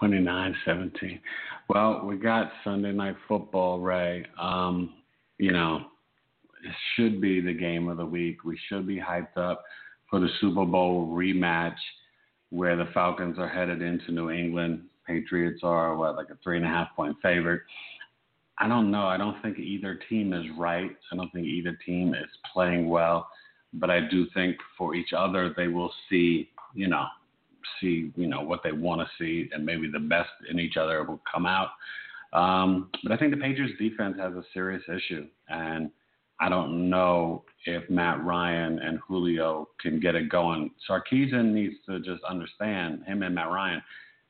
29-17. 0.00 1.20
Well, 1.68 2.02
we 2.04 2.16
got 2.16 2.52
Sunday 2.62 2.92
night 2.92 3.16
football, 3.26 3.80
Ray. 3.80 4.26
Um, 4.40 4.94
you 5.38 5.52
know, 5.52 5.86
it 6.64 6.74
should 6.94 7.20
be 7.20 7.40
the 7.40 7.52
game 7.52 7.88
of 7.88 7.96
the 7.96 8.06
week. 8.06 8.44
We 8.44 8.58
should 8.68 8.86
be 8.86 9.00
hyped 9.00 9.36
up 9.36 9.64
for 10.14 10.20
the 10.20 10.28
Super 10.40 10.64
Bowl 10.64 11.08
rematch 11.08 11.74
where 12.50 12.76
the 12.76 12.86
Falcons 12.94 13.36
are 13.36 13.48
headed 13.48 13.82
into 13.82 14.12
New 14.12 14.30
England. 14.30 14.82
Patriots 15.04 15.58
are 15.64 15.96
what 15.96 16.14
like 16.14 16.30
a 16.30 16.38
three 16.40 16.56
and 16.56 16.64
a 16.64 16.68
half 16.68 16.94
point 16.94 17.16
favorite. 17.20 17.62
I 18.60 18.68
don't 18.68 18.92
know. 18.92 19.08
I 19.08 19.16
don't 19.16 19.42
think 19.42 19.58
either 19.58 19.98
team 20.08 20.32
is 20.32 20.44
right. 20.56 20.92
I 21.10 21.16
don't 21.16 21.32
think 21.32 21.48
either 21.48 21.76
team 21.84 22.14
is 22.14 22.28
playing 22.52 22.88
well, 22.88 23.26
but 23.72 23.90
I 23.90 24.02
do 24.08 24.24
think 24.32 24.56
for 24.78 24.94
each 24.94 25.12
other 25.18 25.52
they 25.56 25.66
will 25.66 25.92
see, 26.08 26.48
you 26.74 26.86
know, 26.86 27.06
see, 27.80 28.12
you 28.14 28.28
know, 28.28 28.42
what 28.42 28.60
they 28.62 28.70
want 28.70 29.00
to 29.00 29.08
see, 29.18 29.50
and 29.52 29.66
maybe 29.66 29.90
the 29.90 29.98
best 29.98 30.30
in 30.48 30.60
each 30.60 30.76
other 30.76 31.02
will 31.02 31.22
come 31.28 31.44
out. 31.44 31.70
Um, 32.32 32.88
but 33.02 33.10
I 33.10 33.16
think 33.16 33.34
the 33.34 33.40
Patriots 33.40 33.74
defense 33.80 34.14
has 34.20 34.32
a 34.34 34.44
serious 34.52 34.84
issue, 34.88 35.26
and 35.48 35.90
I 36.40 36.48
don't 36.48 36.90
know 36.90 37.44
if 37.66 37.88
Matt 37.88 38.24
Ryan 38.24 38.78
and 38.80 38.98
Julio 39.06 39.68
can 39.80 40.00
get 40.00 40.14
it 40.14 40.28
going. 40.28 40.70
Sarkisian 40.88 41.52
needs 41.52 41.74
to 41.86 42.00
just 42.00 42.22
understand 42.24 43.04
him 43.04 43.22
and 43.22 43.34
Matt 43.34 43.50
Ryan. 43.50 43.82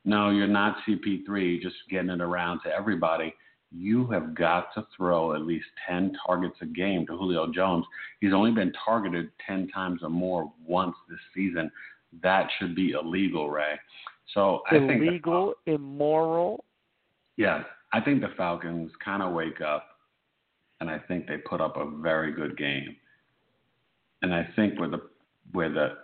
No, 0.05 0.29
you're 0.29 0.47
not 0.47 0.77
CP3 0.87 1.61
just 1.61 1.75
getting 1.89 2.11
it 2.11 2.21
around 2.21 2.61
to 2.61 2.69
everybody 2.69 3.33
you 3.77 4.07
have 4.07 4.33
got 4.35 4.73
to 4.73 4.85
throw 4.95 5.35
at 5.35 5.41
least 5.41 5.65
10 5.87 6.13
targets 6.25 6.55
a 6.61 6.65
game 6.65 7.05
to 7.07 7.17
Julio 7.17 7.51
Jones. 7.51 7.85
He's 8.21 8.33
only 8.33 8.51
been 8.51 8.71
targeted 8.83 9.31
10 9.45 9.67
times 9.69 10.01
or 10.03 10.09
more 10.09 10.51
once 10.65 10.95
this 11.09 11.19
season. 11.33 11.69
That 12.23 12.47
should 12.57 12.75
be 12.75 12.91
illegal, 12.91 13.49
Ray. 13.49 13.75
So 14.33 14.61
I 14.71 14.75
illegal, 14.75 14.87
think 14.87 15.01
illegal, 15.03 15.53
immoral. 15.65 16.63
Yeah, 17.37 17.63
I 17.93 17.99
think 17.99 18.21
the 18.21 18.29
Falcons 18.37 18.91
kind 19.03 19.21
of 19.21 19.33
wake 19.33 19.61
up, 19.61 19.85
and 20.79 20.89
I 20.89 20.99
think 20.99 21.27
they 21.27 21.37
put 21.37 21.61
up 21.61 21.77
a 21.77 21.89
very 22.01 22.31
good 22.31 22.57
game. 22.57 22.95
And 24.21 24.33
I 24.33 24.47
think 24.55 24.79
where 24.79 24.89
the 24.89 25.01
where 25.51 25.69
the 25.69 25.97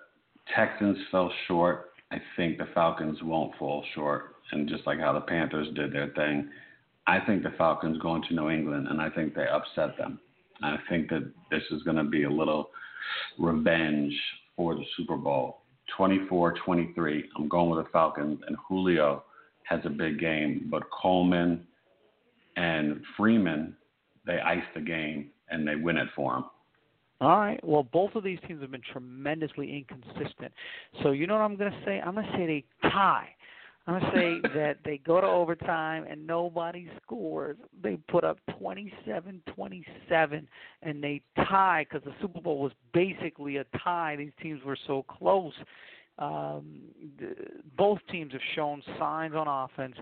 Texans 0.55 0.97
fell 1.11 1.31
short, 1.47 1.91
I 2.11 2.17
think 2.35 2.57
the 2.57 2.67
Falcons 2.73 3.19
won't 3.23 3.55
fall 3.57 3.83
short. 3.95 4.35
And 4.51 4.67
just 4.67 4.85
like 4.85 4.99
how 4.99 5.13
the 5.13 5.21
Panthers 5.21 5.67
did 5.75 5.93
their 5.93 6.09
thing, 6.09 6.49
I 7.07 7.19
think 7.19 7.43
the 7.43 7.53
Falcons 7.57 7.97
going 7.99 8.23
to 8.27 8.35
New 8.35 8.49
England, 8.49 8.87
and 8.89 9.01
I 9.01 9.09
think 9.09 9.33
they 9.33 9.47
upset 9.47 9.97
them. 9.97 10.19
I 10.61 10.77
think 10.89 11.09
that 11.09 11.31
this 11.49 11.63
is 11.71 11.81
going 11.83 11.97
to 11.97 12.03
be 12.03 12.23
a 12.23 12.29
little 12.29 12.69
revenge 13.39 14.13
for 14.55 14.75
the 14.75 14.83
Super 14.95 15.17
Bowl. 15.17 15.61
24 15.97 16.53
23. 16.63 17.29
I'm 17.35 17.47
going 17.47 17.69
with 17.69 17.85
the 17.85 17.89
Falcons, 17.91 18.39
and 18.47 18.55
Julio 18.67 19.23
has 19.63 19.79
a 19.85 19.89
big 19.89 20.19
game, 20.19 20.67
but 20.69 20.83
Coleman 20.91 21.65
and 22.55 23.01
Freeman, 23.17 23.75
they 24.25 24.39
ice 24.39 24.63
the 24.75 24.81
game 24.81 25.29
and 25.49 25.67
they 25.67 25.75
win 25.75 25.97
it 25.97 26.07
for 26.15 26.35
him. 26.35 26.43
All 27.19 27.39
right. 27.39 27.59
Well, 27.63 27.83
both 27.83 28.15
of 28.15 28.23
these 28.23 28.39
teams 28.47 28.61
have 28.61 28.71
been 28.71 28.81
tremendously 28.91 29.77
inconsistent. 29.77 30.51
So 31.03 31.11
you 31.11 31.27
know 31.27 31.35
what 31.35 31.43
I'm 31.43 31.55
going 31.55 31.71
to 31.71 31.77
say? 31.85 32.01
I'm 32.03 32.15
going 32.15 32.25
to 32.25 32.31
say 32.33 32.45
they 32.47 32.89
tie. 32.89 33.29
I'm 33.87 33.99
gonna 33.99 34.11
say 34.13 34.39
that 34.55 34.77
they 34.85 34.99
go 34.99 35.21
to 35.21 35.27
overtime 35.27 36.05
and 36.09 36.25
nobody 36.25 36.87
scores. 37.01 37.57
They 37.81 37.97
put 38.09 38.23
up 38.23 38.37
27-27 38.61 40.47
and 40.83 41.03
they 41.03 41.21
tie 41.35 41.85
because 41.89 42.05
the 42.05 42.13
Super 42.21 42.41
Bowl 42.41 42.59
was 42.59 42.71
basically 42.93 43.57
a 43.57 43.65
tie. 43.83 44.15
These 44.17 44.33
teams 44.41 44.63
were 44.63 44.77
so 44.87 45.03
close. 45.03 45.53
Um, 46.19 46.81
both 47.77 47.99
teams 48.11 48.33
have 48.33 48.41
shown 48.53 48.83
signs 48.99 49.33
on 49.33 49.47
offense 49.47 49.95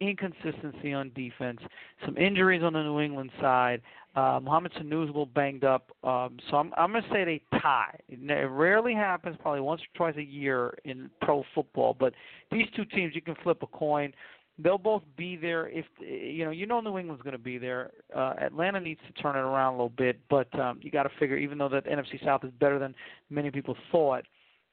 inconsistency 0.00 0.92
on 0.92 1.10
defense, 1.14 1.60
some 2.04 2.16
injuries 2.16 2.62
on 2.62 2.72
the 2.72 2.82
New 2.82 3.00
England 3.00 3.30
side. 3.40 3.82
Uh, 4.14 4.40
Mohamed 4.42 4.72
a 4.80 4.84
little 4.84 5.26
banged 5.26 5.62
up, 5.62 5.90
um, 6.02 6.38
so 6.48 6.56
I'm, 6.56 6.72
I'm 6.78 6.90
going 6.90 7.02
to 7.02 7.10
say 7.10 7.24
they 7.24 7.42
tie. 7.60 7.98
It, 8.08 8.18
it 8.30 8.46
rarely 8.46 8.94
happens, 8.94 9.36
probably 9.42 9.60
once 9.60 9.82
or 9.82 9.96
twice 9.96 10.16
a 10.16 10.22
year 10.22 10.78
in 10.86 11.10
pro 11.20 11.44
football. 11.54 11.94
But 11.98 12.14
these 12.50 12.66
two 12.74 12.86
teams, 12.86 13.14
you 13.14 13.20
can 13.20 13.34
flip 13.42 13.62
a 13.62 13.66
coin. 13.66 14.14
They'll 14.58 14.78
both 14.78 15.02
be 15.18 15.36
there 15.36 15.68
if 15.68 15.84
you 16.00 16.46
know. 16.46 16.50
You 16.50 16.64
know, 16.64 16.80
New 16.80 16.96
England's 16.96 17.22
going 17.22 17.32
to 17.32 17.38
be 17.38 17.58
there. 17.58 17.90
Uh, 18.14 18.32
Atlanta 18.40 18.80
needs 18.80 19.00
to 19.06 19.22
turn 19.22 19.36
it 19.36 19.40
around 19.40 19.74
a 19.74 19.76
little 19.76 19.90
bit, 19.90 20.18
but 20.30 20.48
um, 20.58 20.80
you 20.80 20.90
got 20.90 21.02
to 21.02 21.10
figure. 21.20 21.36
Even 21.36 21.58
though 21.58 21.68
that 21.68 21.84
NFC 21.84 22.24
South 22.24 22.42
is 22.42 22.50
better 22.58 22.78
than 22.78 22.94
many 23.28 23.50
people 23.50 23.76
thought, 23.92 24.24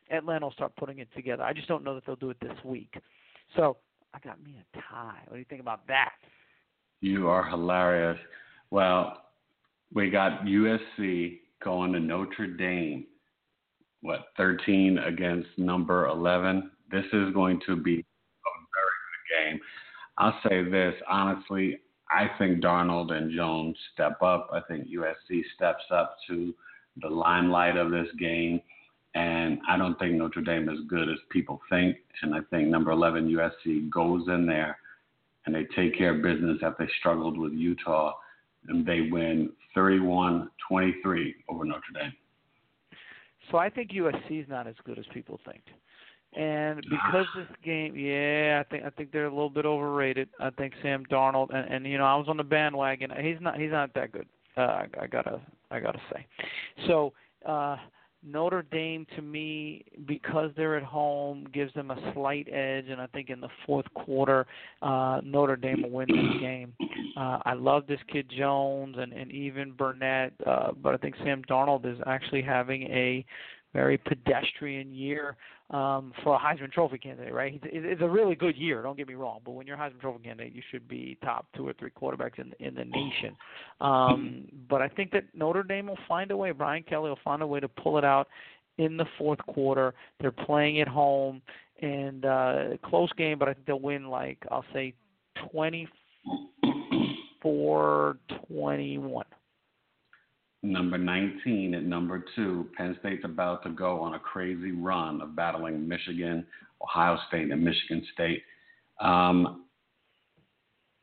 Atlanta 0.09 0.45
will 0.45 0.53
start 0.53 0.73
putting 0.77 0.99
it 0.99 1.09
together. 1.13 1.43
I 1.43 1.51
just 1.51 1.67
don't 1.67 1.83
know 1.83 1.95
that 1.95 2.05
they'll 2.05 2.15
do 2.15 2.29
it 2.29 2.37
this 2.39 2.55
week. 2.63 2.93
So 3.57 3.75
I 4.13 4.19
got 4.19 4.43
me 4.43 4.55
a 4.59 4.77
tie. 4.77 5.19
What 5.27 5.33
do 5.33 5.39
you 5.39 5.45
think 5.49 5.61
about 5.61 5.87
that? 5.87 6.13
You 7.01 7.27
are 7.27 7.49
hilarious. 7.49 8.19
Well, 8.71 9.23
we 9.93 10.09
got 10.09 10.45
USC 10.45 11.39
going 11.63 11.93
to 11.93 11.99
Notre 11.99 12.47
Dame. 12.47 13.05
What, 14.01 14.27
13 14.37 14.97
against 14.99 15.49
number 15.57 16.07
11? 16.07 16.71
This 16.91 17.05
is 17.13 17.33
going 17.33 17.59
to 17.65 17.75
be 17.75 17.93
a 17.93 18.53
very 18.73 19.51
good 19.51 19.51
game. 19.51 19.59
I'll 20.17 20.39
say 20.47 20.63
this 20.69 20.93
honestly, 21.09 21.79
I 22.09 22.29
think 22.37 22.63
Darnold 22.63 23.11
and 23.11 23.31
Jones 23.31 23.75
step 23.93 24.21
up. 24.21 24.49
I 24.53 24.59
think 24.67 24.87
USC 24.87 25.41
steps 25.55 25.83
up 25.91 26.17
to 26.27 26.53
the 27.01 27.09
limelight 27.09 27.77
of 27.77 27.89
this 27.89 28.07
game. 28.19 28.61
And 29.15 29.59
I 29.67 29.77
don't 29.77 29.97
think 29.99 30.13
Notre 30.15 30.41
Dame 30.41 30.69
is 30.69 30.79
good 30.87 31.09
as 31.09 31.17
people 31.29 31.61
think. 31.69 31.97
And 32.21 32.33
I 32.33 32.39
think 32.49 32.67
number 32.67 32.91
11 32.91 33.29
USC 33.29 33.89
goes 33.89 34.27
in 34.27 34.45
there 34.45 34.77
and 35.45 35.53
they 35.53 35.65
take 35.75 35.97
care 35.97 36.15
of 36.15 36.23
business 36.23 36.57
after 36.63 36.85
they 36.85 36.91
struggled 36.99 37.37
with 37.37 37.53
Utah 37.53 38.13
and 38.67 38.85
they 38.85 39.09
win 39.11 39.51
31 39.75 40.49
23 40.67 41.35
over 41.49 41.65
Notre 41.65 41.81
Dame. 41.93 42.13
So 43.51 43.57
I 43.57 43.69
think 43.69 43.91
USC 43.91 44.41
is 44.41 44.49
not 44.49 44.67
as 44.67 44.75
good 44.85 44.97
as 44.97 45.05
people 45.13 45.39
think. 45.45 45.61
And 46.35 46.81
because 46.89 47.25
this 47.35 47.47
game, 47.63 47.95
yeah, 47.95 48.63
I 48.65 48.69
think 48.69 48.85
I 48.85 48.89
think 48.89 49.11
they're 49.11 49.25
a 49.25 49.33
little 49.33 49.49
bit 49.49 49.65
overrated. 49.65 50.29
I 50.39 50.49
think 50.51 50.73
Sam 50.81 51.03
Darnold 51.11 51.53
and 51.53 51.71
and 51.71 51.85
you 51.85 51.97
know 51.97 52.05
I 52.05 52.15
was 52.15 52.27
on 52.27 52.37
the 52.37 52.43
bandwagon. 52.43 53.11
He's 53.21 53.37
not 53.41 53.59
he's 53.59 53.71
not 53.71 53.93
that 53.93 54.11
good. 54.11 54.27
Uh, 54.55 54.61
I, 54.61 54.87
I 55.01 55.07
gotta 55.07 55.41
I 55.71 55.79
gotta 55.79 56.01
say. 56.11 56.25
So 56.87 57.13
uh 57.45 57.77
Notre 58.25 58.63
Dame, 58.71 59.05
to 59.15 59.21
me, 59.21 59.83
because 60.07 60.51
they're 60.55 60.77
at 60.77 60.83
home, 60.83 61.47
gives 61.53 61.73
them 61.73 61.91
a 61.91 62.13
slight 62.13 62.47
edge, 62.51 62.85
and 62.89 63.01
I 63.01 63.07
think 63.07 63.29
in 63.29 63.41
the 63.41 63.49
fourth 63.65 63.85
quarter, 63.93 64.45
uh, 64.81 65.21
Notre 65.23 65.55
Dame 65.55 65.83
will 65.83 65.89
win 65.89 66.07
this 66.07 66.41
game. 66.41 66.73
Uh, 67.17 67.39
I 67.45 67.53
love 67.53 67.85
this 67.87 67.99
kid 68.11 68.31
Jones 68.35 68.95
and, 68.97 69.13
and 69.13 69.31
even 69.31 69.71
Burnett, 69.71 70.33
uh, 70.45 70.71
but 70.81 70.93
I 70.93 70.97
think 70.97 71.15
Sam 71.23 71.43
Darnold 71.49 71.85
is 71.85 71.99
actually 72.07 72.41
having 72.41 72.83
a 72.83 73.25
very 73.73 73.97
pedestrian 73.97 74.93
year 74.93 75.35
um, 75.71 76.13
for 76.23 76.35
a 76.35 76.39
Heisman 76.39 76.71
Trophy 76.71 76.99
candidate, 76.99 77.33
right? 77.33 77.59
It's 77.63 78.01
a 78.01 78.07
really 78.07 78.35
good 78.35 78.55
year. 78.55 78.83
Don't 78.83 78.95
get 78.95 79.07
me 79.07 79.15
wrong, 79.15 79.39
but 79.43 79.51
when 79.51 79.65
you're 79.65 79.75
a 79.75 79.79
Heisman 79.79 79.99
Trophy 79.99 80.23
candidate, 80.23 80.53
you 80.53 80.61
should 80.71 80.87
be 80.87 81.17
top 81.23 81.47
two 81.55 81.67
or 81.67 81.73
three 81.73 81.89
quarterbacks 81.89 82.37
in 82.37 82.53
in 82.59 82.75
the 82.75 82.85
nation. 82.85 83.35
Um, 83.81 84.45
but 84.69 84.81
I 84.81 84.87
think 84.87 85.11
that 85.11 85.23
Notre 85.33 85.63
Dame 85.63 85.87
will 85.87 85.97
find 86.07 86.29
a 86.31 86.37
way. 86.37 86.51
Brian 86.51 86.83
Kelly 86.83 87.09
will 87.09 87.19
find 87.23 87.41
a 87.41 87.47
way 87.47 87.59
to 87.59 87.67
pull 87.67 87.97
it 87.97 88.05
out 88.05 88.27
in 88.77 88.97
the 88.97 89.05
fourth 89.17 89.39
quarter. 89.47 89.93
They're 90.19 90.31
playing 90.31 90.81
at 90.81 90.87
home 90.87 91.41
and 91.81 92.25
uh, 92.25 92.63
close 92.85 93.11
game, 93.13 93.39
but 93.39 93.49
I 93.49 93.53
think 93.53 93.65
they'll 93.65 93.79
win 93.79 94.07
like 94.07 94.37
I'll 94.51 94.65
say 94.73 94.93
twenty 95.51 95.87
four 97.41 98.17
twenty 98.47 98.97
one 98.99 99.25
number 100.63 100.97
19 100.97 101.75
at 101.75 101.83
number 101.83 102.23
two. 102.35 102.67
Penn 102.77 102.95
State's 103.01 103.25
about 103.25 103.63
to 103.63 103.69
go 103.69 103.99
on 103.99 104.15
a 104.15 104.19
crazy 104.19 104.71
run 104.71 105.21
of 105.21 105.35
battling 105.35 105.87
Michigan, 105.87 106.45
Ohio 106.81 107.17
State, 107.27 107.51
and 107.51 107.63
Michigan 107.63 108.05
State. 108.13 108.43
Um, 109.01 109.65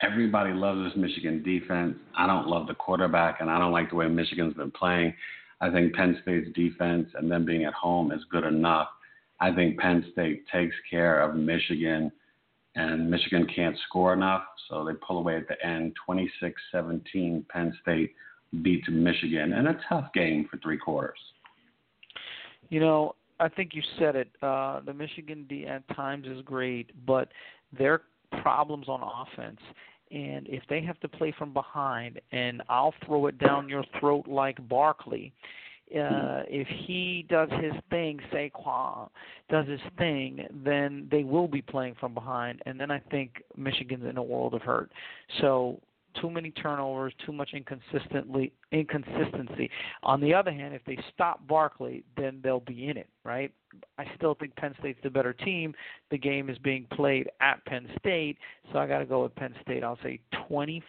everybody 0.02 0.52
loves 0.52 0.80
this 0.82 0.96
Michigan 0.96 1.42
defense. 1.42 1.96
I 2.16 2.26
don't 2.26 2.48
love 2.48 2.66
the 2.66 2.74
quarterback, 2.74 3.40
and 3.40 3.50
I 3.50 3.58
don't 3.58 3.72
like 3.72 3.90
the 3.90 3.96
way 3.96 4.08
Michigan's 4.08 4.54
been 4.54 4.70
playing. 4.70 5.14
I 5.60 5.70
think 5.70 5.94
Penn 5.94 6.18
State's 6.22 6.48
defense 6.54 7.08
and 7.14 7.30
them 7.30 7.44
being 7.44 7.64
at 7.64 7.74
home 7.74 8.12
is 8.12 8.20
good 8.30 8.44
enough. 8.44 8.88
I 9.40 9.54
think 9.54 9.78
Penn 9.78 10.04
State 10.12 10.44
takes 10.52 10.74
care 10.90 11.20
of 11.20 11.36
Michigan, 11.36 12.10
and 12.76 13.10
Michigan 13.10 13.46
can't 13.54 13.76
score 13.88 14.14
enough, 14.14 14.42
so 14.68 14.84
they 14.84 14.92
pull 15.06 15.18
away 15.18 15.36
at 15.36 15.48
the 15.48 15.66
end 15.66 15.94
26 16.06 16.60
17. 16.72 17.44
Penn 17.50 17.76
State 17.82 18.14
beat 18.62 18.88
Michigan 18.88 19.52
in 19.52 19.68
a 19.68 19.80
tough 19.88 20.12
game 20.14 20.46
for 20.50 20.58
three 20.58 20.78
quarters. 20.78 21.18
You 22.68 22.80
know, 22.80 23.14
I 23.38 23.48
think 23.48 23.74
you 23.74 23.82
said 23.98 24.16
it. 24.16 24.28
Uh, 24.42 24.80
the 24.80 24.92
Michigan 24.92 25.46
D 25.48 25.66
at 25.66 25.86
times 25.94 26.26
is 26.26 26.42
great, 26.44 26.90
but 27.06 27.28
their 27.76 28.02
problems 28.42 28.88
on 28.88 29.02
offense. 29.02 29.60
And 30.10 30.48
if 30.48 30.62
they 30.68 30.82
have 30.82 30.98
to 31.00 31.08
play 31.08 31.32
from 31.38 31.52
behind, 31.52 32.20
and 32.32 32.62
I'll 32.68 32.94
throw 33.06 33.26
it 33.26 33.38
down 33.38 33.68
your 33.68 33.84
throat 33.98 34.26
like 34.26 34.68
Barkley, 34.68 35.32
uh, 35.92 36.42
if 36.48 36.68
he 36.86 37.26
does 37.28 37.48
his 37.60 37.72
thing, 37.90 38.20
Saquon 38.32 39.08
does 39.48 39.66
his 39.66 39.80
thing, 39.98 40.46
then 40.64 41.08
they 41.10 41.24
will 41.24 41.48
be 41.48 41.62
playing 41.62 41.96
from 41.98 42.14
behind, 42.14 42.62
and 42.66 42.78
then 42.78 42.90
I 42.92 43.00
think 43.10 43.42
Michigan's 43.56 44.04
in 44.08 44.16
a 44.16 44.22
world 44.22 44.54
of 44.54 44.62
hurt. 44.62 44.90
So 45.40 45.80
too 46.20 46.30
many 46.30 46.50
turnovers, 46.50 47.12
too 47.24 47.32
much 47.32 47.50
inconsistently 47.52 48.52
inconsistency. 48.72 49.70
On 50.02 50.20
the 50.20 50.34
other 50.34 50.52
hand, 50.52 50.74
if 50.74 50.84
they 50.84 50.98
stop 51.12 51.46
Barkley, 51.46 52.04
then 52.16 52.40
they'll 52.42 52.60
be 52.60 52.88
in 52.88 52.96
it, 52.96 53.08
right? 53.24 53.52
I 53.98 54.04
still 54.16 54.34
think 54.34 54.56
Penn 54.56 54.74
State's 54.80 54.98
the 55.02 55.10
better 55.10 55.32
team. 55.32 55.74
The 56.10 56.18
game 56.18 56.50
is 56.50 56.58
being 56.58 56.86
played 56.92 57.30
at 57.40 57.64
Penn 57.66 57.88
State, 57.98 58.38
so 58.72 58.78
I 58.78 58.86
got 58.86 58.98
to 58.98 59.06
go 59.06 59.22
with 59.22 59.34
Penn 59.36 59.54
State. 59.62 59.84
I'll 59.84 59.98
say 60.02 60.20
25-17. 60.50 60.82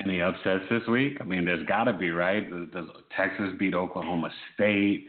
Any 0.00 0.20
upsets 0.20 0.64
this 0.70 0.82
week? 0.88 1.18
I 1.20 1.24
mean, 1.24 1.44
there's 1.44 1.66
got 1.66 1.84
to 1.84 1.92
be, 1.92 2.10
right? 2.10 2.50
Does 2.72 2.86
Texas 3.16 3.50
beat 3.58 3.74
Oklahoma 3.74 4.30
State? 4.54 5.06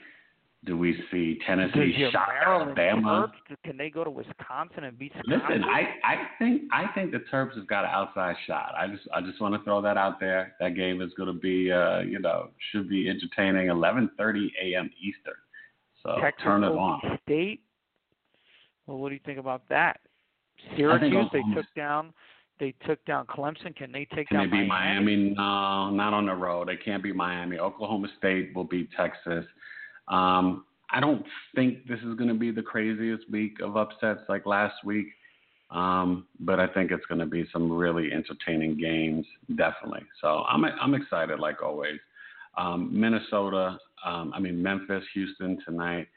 Do 0.65 0.77
we 0.77 0.97
see 1.11 1.37
Tennessee 1.45 2.07
shot 2.11 2.29
Alabama? 2.43 3.31
Terps, 3.49 3.55
can 3.63 3.77
they 3.77 3.89
go 3.89 4.03
to 4.03 4.09
Wisconsin 4.09 4.85
and 4.85 4.97
beat 4.97 5.11
Wisconsin? 5.15 5.47
Listen, 5.47 5.63
I, 5.63 5.81
I 6.03 6.15
think 6.39 6.63
I 6.73 6.87
think 6.93 7.11
the 7.11 7.23
Terps 7.31 7.55
have 7.55 7.67
got 7.67 7.83
an 7.83 7.91
outside 7.93 8.35
shot. 8.47 8.73
I 8.77 8.87
just 8.87 9.03
I 9.13 9.21
just 9.21 9.39
want 9.39 9.53
to 9.53 9.63
throw 9.63 9.81
that 9.81 9.97
out 9.97 10.19
there. 10.19 10.55
That 10.59 10.75
game 10.75 11.01
is 11.01 11.11
going 11.17 11.33
to 11.33 11.39
be 11.39 11.71
uh, 11.71 11.99
you 11.99 12.19
know 12.19 12.49
should 12.71 12.89
be 12.89 13.09
entertaining. 13.09 13.67
11:30 13.67 14.47
a.m. 14.63 14.89
Eastern. 14.99 15.35
So 16.01 16.17
Texas 16.21 16.43
turn 16.43 16.63
it 16.63 16.67
on. 16.67 17.19
State. 17.23 17.61
Well, 18.87 18.97
what 18.97 19.09
do 19.09 19.15
you 19.15 19.21
think 19.25 19.39
about 19.39 19.63
that? 19.69 19.99
Syracuse 20.75 21.27
they 21.31 21.41
took 21.53 21.65
down. 21.75 22.13
They 22.59 22.73
took 22.87 23.03
down 23.05 23.25
Clemson. 23.25 23.75
Can 23.75 23.91
they 23.91 24.07
take 24.15 24.29
Can 24.29 24.37
down 24.37 24.49
they 24.49 24.57
beat 24.61 24.67
Miami? 24.67 25.15
Miami? 25.17 25.35
No, 25.35 25.89
not 25.91 26.13
on 26.13 26.25
the 26.25 26.33
road. 26.33 26.69
They 26.69 26.77
can't 26.77 27.03
beat 27.03 27.15
Miami. 27.15 27.59
Oklahoma 27.59 28.07
State 28.17 28.55
will 28.55 28.63
beat 28.63 28.89
Texas. 28.95 29.45
Um, 30.07 30.65
I 30.91 30.99
don't 30.99 31.25
think 31.55 31.87
this 31.87 31.99
is 31.99 32.15
going 32.15 32.29
to 32.29 32.35
be 32.35 32.51
the 32.51 32.61
craziest 32.61 33.29
week 33.29 33.57
of 33.61 33.75
upsets 33.75 34.21
like 34.29 34.45
last 34.45 34.75
week, 34.85 35.07
um, 35.71 36.27
but 36.39 36.59
I 36.59 36.67
think 36.67 36.91
it's 36.91 37.05
going 37.07 37.19
to 37.19 37.25
be 37.25 37.45
some 37.51 37.71
really 37.71 38.11
entertaining 38.13 38.77
games, 38.77 39.25
definitely. 39.55 40.03
So 40.21 40.43
I'm 40.47 40.63
I'm 40.63 40.93
excited 40.93 41.39
like 41.39 41.63
always. 41.63 41.99
Um, 42.57 42.89
Minnesota, 42.97 43.77
um, 44.05 44.31
I 44.33 44.39
mean 44.39 44.61
Memphis, 44.61 45.03
Houston 45.13 45.57
tonight. 45.65 46.07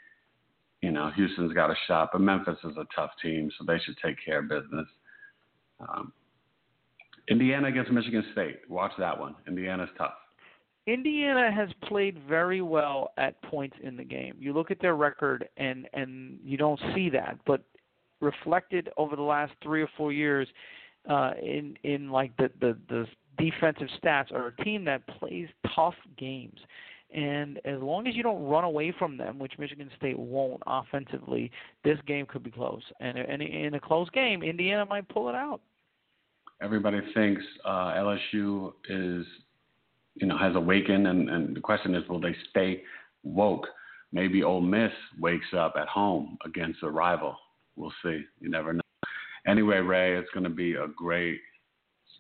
You 0.82 0.92
know, 0.92 1.10
Houston's 1.16 1.54
got 1.54 1.70
a 1.70 1.74
shot, 1.88 2.10
but 2.12 2.20
Memphis 2.20 2.58
is 2.62 2.76
a 2.76 2.86
tough 2.94 3.10
team, 3.20 3.50
so 3.58 3.64
they 3.66 3.78
should 3.80 3.96
take 4.04 4.16
care 4.24 4.40
of 4.40 4.48
business. 4.48 4.86
Um, 5.80 6.12
Indiana 7.28 7.68
against 7.68 7.90
Michigan 7.90 8.24
State. 8.32 8.60
Watch 8.68 8.92
that 8.98 9.18
one. 9.18 9.34
Indiana's 9.46 9.90
tough. 9.98 10.14
Indiana 10.88 11.52
has 11.52 11.68
played 11.86 12.18
very 12.26 12.62
well 12.62 13.12
at 13.18 13.40
points 13.42 13.76
in 13.82 13.96
the 13.96 14.04
game. 14.04 14.36
You 14.38 14.54
look 14.54 14.70
at 14.70 14.80
their 14.80 14.96
record 14.96 15.46
and 15.58 15.86
and 15.92 16.38
you 16.42 16.56
don't 16.56 16.80
see 16.94 17.10
that, 17.10 17.38
but 17.46 17.62
reflected 18.20 18.88
over 18.96 19.14
the 19.14 19.22
last 19.22 19.52
3 19.62 19.82
or 19.82 19.88
4 19.96 20.12
years 20.12 20.48
uh 21.08 21.32
in 21.40 21.76
in 21.84 22.10
like 22.10 22.36
the 22.38 22.50
the 22.60 22.76
the 22.88 23.06
defensive 23.36 23.88
stats 24.02 24.32
are 24.32 24.48
a 24.48 24.64
team 24.64 24.84
that 24.86 25.06
plays 25.18 25.48
tough 25.74 25.94
games. 26.16 26.58
And 27.14 27.58
as 27.64 27.80
long 27.80 28.06
as 28.06 28.14
you 28.14 28.22
don't 28.22 28.42
run 28.42 28.64
away 28.64 28.92
from 28.98 29.16
them, 29.16 29.38
which 29.38 29.52
Michigan 29.58 29.90
State 29.96 30.18
won't 30.18 30.62
offensively, 30.66 31.50
this 31.84 31.98
game 32.06 32.26
could 32.26 32.42
be 32.42 32.50
close. 32.50 32.82
And, 33.00 33.16
and 33.16 33.40
in 33.40 33.74
a 33.74 33.80
close 33.80 34.10
game, 34.10 34.42
Indiana 34.42 34.84
might 34.84 35.08
pull 35.08 35.30
it 35.30 35.34
out. 35.34 35.62
Everybody 36.60 37.00
thinks 37.14 37.42
uh, 37.64 37.94
LSU 37.94 38.72
is 38.90 39.24
you 40.20 40.26
know, 40.26 40.36
has 40.36 40.56
awakened, 40.56 41.06
and, 41.06 41.28
and 41.30 41.56
the 41.56 41.60
question 41.60 41.94
is, 41.94 42.08
will 42.08 42.20
they 42.20 42.34
stay 42.50 42.82
woke? 43.22 43.66
Maybe 44.12 44.42
Ole 44.42 44.60
Miss 44.60 44.92
wakes 45.20 45.46
up 45.56 45.74
at 45.80 45.88
home 45.88 46.38
against 46.44 46.82
a 46.82 46.90
rival. 46.90 47.36
We'll 47.76 47.92
see. 48.02 48.22
You 48.40 48.48
never 48.48 48.72
know. 48.72 48.80
Anyway, 49.46 49.78
Ray, 49.78 50.16
it's 50.16 50.30
going 50.32 50.44
to 50.44 50.50
be 50.50 50.74
a 50.74 50.88
great 50.88 51.40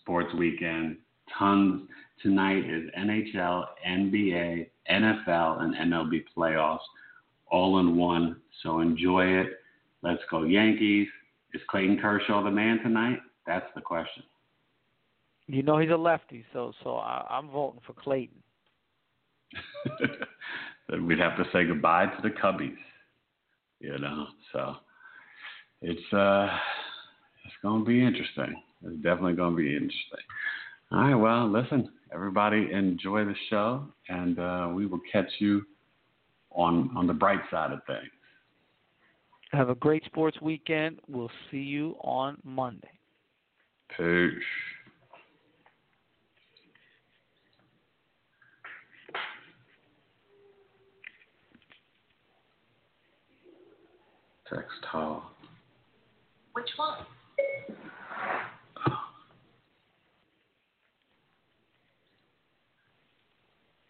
sports 0.00 0.32
weekend. 0.34 0.98
Tons 1.38 1.88
tonight 2.22 2.64
is 2.64 2.90
NHL, 2.98 3.64
NBA, 3.86 4.68
NFL, 4.90 5.62
and 5.62 5.74
MLB 5.74 6.24
playoffs 6.36 6.78
all 7.50 7.80
in 7.80 7.96
one. 7.96 8.36
So 8.62 8.80
enjoy 8.80 9.26
it. 9.26 9.48
Let's 10.02 10.22
go 10.30 10.44
Yankees. 10.44 11.08
Is 11.54 11.62
Clayton 11.70 11.98
Kershaw 12.00 12.44
the 12.44 12.50
man 12.50 12.78
tonight? 12.82 13.18
That's 13.46 13.66
the 13.74 13.80
question. 13.80 14.22
You 15.48 15.62
know 15.62 15.78
he's 15.78 15.90
a 15.90 15.96
lefty, 15.96 16.44
so 16.52 16.72
so 16.84 16.96
I, 16.96 17.26
I'm 17.30 17.48
voting 17.48 17.80
for 17.86 17.94
Clayton. 17.94 18.42
then 20.88 21.06
we'd 21.06 21.18
have 21.18 21.38
to 21.38 21.44
say 21.52 21.64
goodbye 21.64 22.06
to 22.06 22.22
the 22.22 22.28
Cubbies. 22.30 22.76
You 23.80 23.98
know, 23.98 24.26
so 24.52 24.74
it's 25.80 26.12
uh 26.12 26.48
it's 27.44 27.54
gonna 27.62 27.84
be 27.84 28.04
interesting. 28.04 28.62
It's 28.84 28.96
definitely 28.96 29.34
gonna 29.34 29.56
be 29.56 29.72
interesting. 29.72 30.18
All 30.92 31.00
right, 31.00 31.14
well, 31.14 31.50
listen, 31.50 31.90
everybody 32.12 32.68
enjoy 32.72 33.24
the 33.24 33.34
show 33.48 33.86
and 34.08 34.38
uh, 34.38 34.70
we 34.74 34.86
will 34.86 35.00
catch 35.10 35.30
you 35.38 35.62
on 36.50 36.90
on 36.94 37.06
the 37.06 37.14
bright 37.14 37.40
side 37.50 37.72
of 37.72 37.80
things. 37.86 38.10
Have 39.52 39.70
a 39.70 39.74
great 39.74 40.04
sports 40.04 40.36
weekend. 40.42 40.98
We'll 41.08 41.30
see 41.50 41.56
you 41.56 41.96
on 42.02 42.36
Monday. 42.44 42.90
Peace. 43.96 44.32
Sextile. 54.50 55.22
Which 56.52 56.70
one? 56.76 56.98